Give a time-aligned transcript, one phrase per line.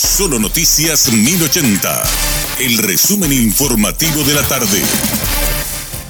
[0.00, 2.02] Solo Noticias 1080.
[2.58, 4.80] El resumen informativo de la tarde.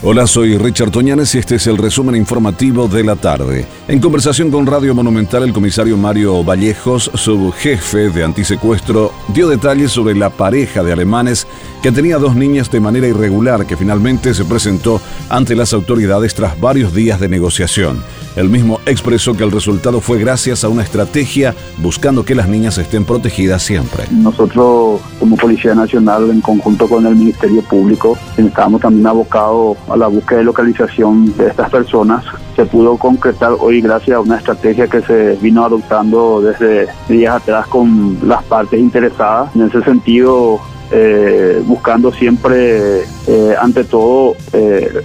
[0.05, 3.67] Hola, soy Richard Toñanes y este es el resumen informativo de la tarde.
[3.89, 9.91] En conversación con Radio Monumental, el comisario Mario Vallejos, su jefe de antisecuestro, dio detalles
[9.91, 11.49] sobre la pareja de alemanes
[11.83, 16.59] que tenía dos niñas de manera irregular que finalmente se presentó ante las autoridades tras
[16.61, 18.05] varios días de negociación.
[18.37, 22.79] El mismo expresó que el resultado fue gracias a una estrategia buscando que las niñas
[22.79, 24.05] estén protegidas siempre.
[24.11, 30.07] Nosotros como Policía Nacional en conjunto con el Ministerio Público estábamos también abocados a la
[30.07, 32.25] búsqueda y localización de estas personas.
[32.57, 37.67] Se pudo concretar hoy gracias a una estrategia que se vino adoptando desde días atrás
[37.67, 39.55] con las partes interesadas.
[39.55, 40.61] En ese sentido,
[40.93, 45.03] eh, buscando siempre, eh, ante todo, eh,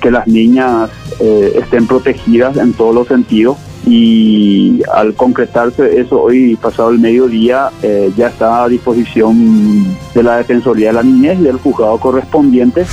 [0.00, 3.58] que las niñas estén protegidas en todos los sentidos.
[3.86, 7.70] Y al concretarse eso hoy, pasado el mediodía,
[8.16, 9.84] ya está a disposición
[10.14, 12.84] de la Defensoría de la Niñez y del juzgado correspondiente.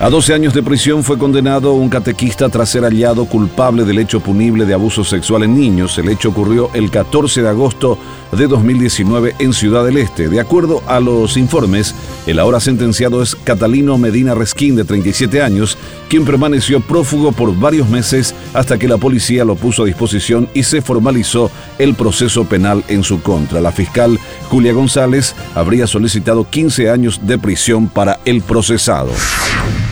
[0.00, 4.18] A 12 años de prisión fue condenado un catequista tras ser hallado culpable del hecho
[4.18, 5.96] punible de abuso sexual en niños.
[5.98, 7.96] El hecho ocurrió el 14 de agosto
[8.32, 10.28] de 2019 en Ciudad del Este.
[10.28, 11.94] De acuerdo a los informes,
[12.26, 17.88] el ahora sentenciado es Catalino Medina Resquín, de 37 años, quien permaneció prófugo por varios
[17.88, 22.82] meses hasta que la policía lo puso a disposición y se formalizó el proceso penal
[22.88, 23.60] en su contra.
[23.60, 24.18] La fiscal
[24.50, 29.12] Julia González habría solicitado 15 años de prisión para el procesado.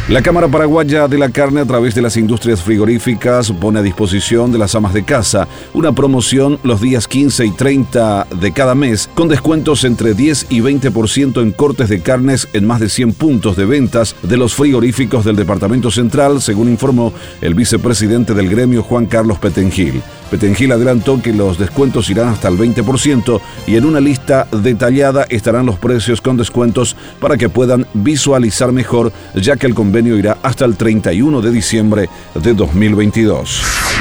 [0.09, 4.51] La Cámara Paraguaya de la Carne a través de las industrias frigoríficas pone a disposición
[4.51, 9.09] de las amas de casa una promoción los días 15 y 30 de cada mes
[9.15, 13.57] con descuentos entre 10 y 20% en cortes de carnes en más de 100 puntos
[13.57, 19.07] de ventas de los frigoríficos del Departamento Central, según informó el vicepresidente del gremio Juan
[19.07, 20.03] Carlos Petengil.
[20.33, 25.67] Petengil adelantó que los descuentos irán hasta el 20% y en una lista detallada estarán
[25.67, 30.65] los precios con descuentos para que puedan visualizar mejor, ya que el convenio irá hasta
[30.65, 33.92] el 31 de diciembre de 2022.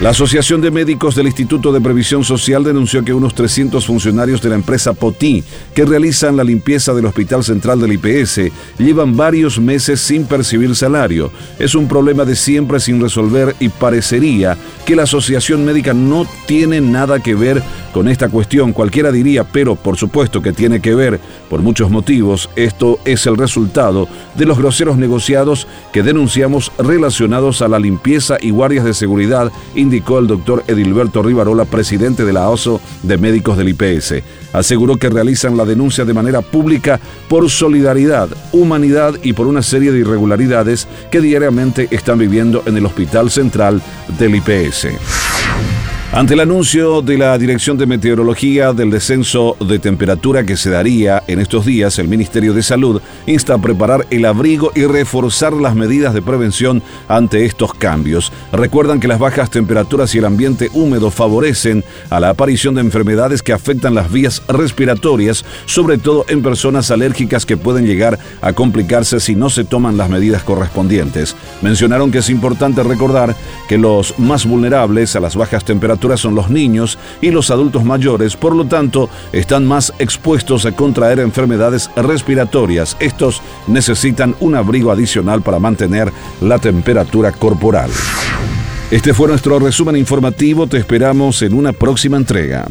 [0.00, 4.48] La Asociación de Médicos del Instituto de Previsión Social denunció que unos 300 funcionarios de
[4.48, 5.44] la empresa Potí,
[5.74, 11.30] que realizan la limpieza del Hospital Central del IPS, llevan varios meses sin percibir salario.
[11.58, 14.56] Es un problema de siempre sin resolver y parecería
[14.86, 17.62] que la Asociación Médica no tiene nada que ver
[17.92, 18.72] con esta cuestión.
[18.72, 22.50] Cualquiera diría, pero por supuesto que tiene que ver por muchos motivos.
[22.56, 28.50] Esto es el resultado de los groseros negociados que denunciamos relacionados a la limpieza y
[28.50, 33.68] guardias de seguridad, indicó el doctor Edilberto Rivarola, presidente de la OSO de Médicos del
[33.68, 34.22] IPS.
[34.52, 39.92] Aseguró que realizan la denuncia de manera pública por solidaridad, humanidad y por una serie
[39.92, 43.80] de irregularidades que diariamente están viviendo en el Hospital Central
[44.18, 45.19] del IPS.
[46.12, 51.22] Ante el anuncio de la Dirección de Meteorología del descenso de temperatura que se daría
[51.28, 55.76] en estos días, el Ministerio de Salud insta a preparar el abrigo y reforzar las
[55.76, 58.32] medidas de prevención ante estos cambios.
[58.50, 63.40] Recuerdan que las bajas temperaturas y el ambiente húmedo favorecen a la aparición de enfermedades
[63.40, 69.20] que afectan las vías respiratorias, sobre todo en personas alérgicas que pueden llegar a complicarse
[69.20, 71.36] si no se toman las medidas correspondientes.
[71.62, 73.36] Mencionaron que es importante recordar
[73.68, 78.36] que los más vulnerables a las bajas temperaturas son los niños y los adultos mayores,
[78.36, 82.96] por lo tanto, están más expuestos a contraer enfermedades respiratorias.
[83.00, 87.90] Estos necesitan un abrigo adicional para mantener la temperatura corporal.
[88.90, 92.66] Este fue nuestro resumen informativo, te esperamos en una próxima entrega.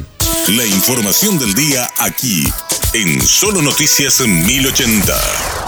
[0.49, 2.51] La información del día aquí,
[2.93, 5.58] en Solo Noticias 1080.